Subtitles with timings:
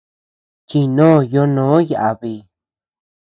[0.69, 2.33] Chindo ñonó yabi.